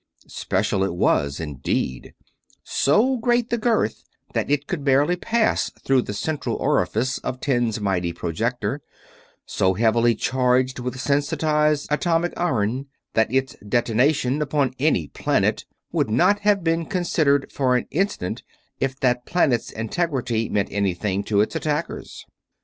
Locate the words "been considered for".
16.63-17.75